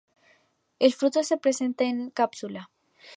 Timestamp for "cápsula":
2.09-2.71